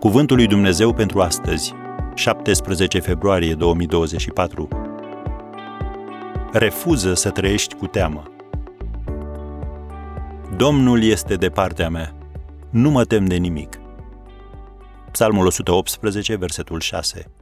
[0.00, 1.74] Cuvântul lui Dumnezeu pentru astăzi,
[2.14, 4.68] 17 februarie 2024.
[6.52, 8.22] Refuză să trăiești cu teamă.
[10.56, 12.14] Domnul este de partea mea.
[12.70, 13.78] Nu mă tem de nimic.
[15.10, 17.32] Psalmul 118, versetul 6.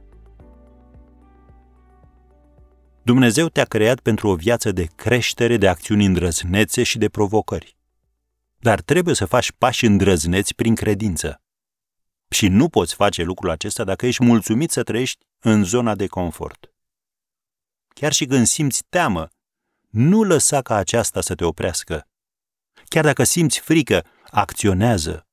[3.03, 7.77] Dumnezeu te-a creat pentru o viață de creștere, de acțiuni îndrăznețe și de provocări.
[8.59, 11.41] Dar trebuie să faci pași îndrăzneți prin credință.
[12.29, 16.71] Și nu poți face lucrul acesta dacă ești mulțumit să trăiești în zona de confort.
[17.87, 19.29] Chiar și când simți teamă,
[19.89, 22.07] nu lăsa ca aceasta să te oprească.
[22.85, 25.27] Chiar dacă simți frică, acționează.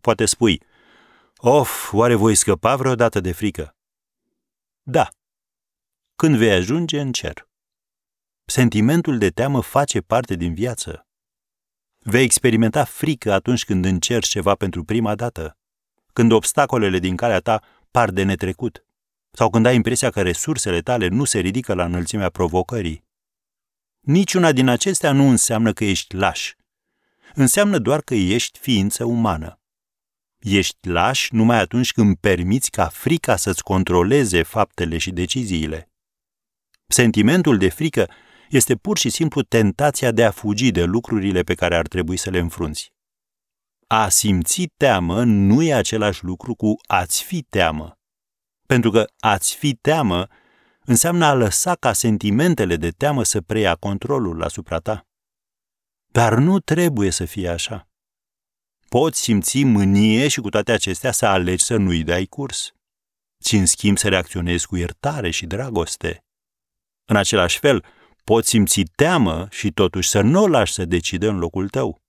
[0.00, 0.62] Poate spui,
[1.36, 3.76] of, oare voi scăpa vreodată de frică?
[4.82, 5.08] Da,
[6.16, 7.48] când vei ajunge în cer.
[8.44, 11.06] Sentimentul de teamă face parte din viață.
[12.02, 15.56] Vei experimenta frică atunci când încerci ceva pentru prima dată,
[16.12, 18.84] când obstacolele din calea ta par de netrecut,
[19.30, 23.04] sau când ai impresia că resursele tale nu se ridică la înălțimea provocării.
[24.00, 26.54] Niciuna din acestea nu înseamnă că ești laș.
[27.34, 29.60] Înseamnă doar că ești ființă umană.
[30.38, 35.90] Ești laș numai atunci când permiți ca frica să-ți controleze faptele și deciziile.
[36.86, 38.10] Sentimentul de frică
[38.50, 42.30] este pur și simplu tentația de a fugi de lucrurile pe care ar trebui să
[42.30, 42.92] le înfrunți.
[43.86, 47.98] A simți teamă nu e același lucru cu a-ți fi teamă.
[48.66, 50.26] Pentru că a-ți fi teamă
[50.84, 55.06] înseamnă a lăsa ca sentimentele de teamă să preia controlul asupra ta.
[56.12, 57.88] Dar nu trebuie să fie așa.
[58.88, 62.72] Poți simți mânie și cu toate acestea să alegi să nu-i dai curs,
[63.44, 66.24] ci în schimb să reacționezi cu iertare și dragoste.
[67.04, 67.84] În același fel,
[68.24, 72.00] poți simți teamă și totuși să nu o lași să decidă în locul tău.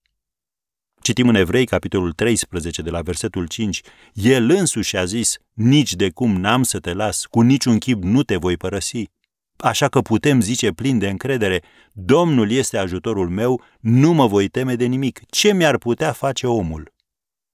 [1.01, 3.81] Citim în Evrei, capitolul 13, de la versetul 5,
[4.13, 8.23] El însuși a zis, nici de cum n-am să te las, cu niciun chip nu
[8.23, 9.09] te voi părăsi.
[9.57, 14.75] Așa că putem zice plin de încredere, Domnul este ajutorul meu, nu mă voi teme
[14.75, 15.21] de nimic.
[15.29, 16.93] Ce mi-ar putea face omul?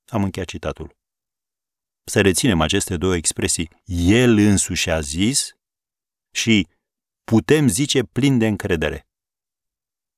[0.07, 0.95] Am încheiat citatul.
[2.03, 3.69] Să reținem aceste două expresii.
[3.85, 5.51] El însuși a zis
[6.31, 6.67] și
[7.31, 9.07] putem zice plin de încredere.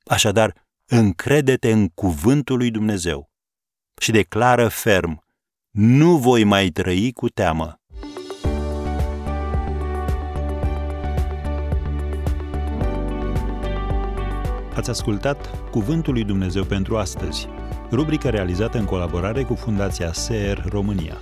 [0.06, 3.31] Așadar, încredete în cuvântul lui Dumnezeu
[4.02, 5.25] și declară ferm,
[5.70, 7.81] nu voi mai trăi cu teamă.
[14.76, 17.47] Ați ascultat Cuvântul lui Dumnezeu pentru astăzi,
[17.91, 21.18] rubrica realizată în colaborare cu Fundația SER România.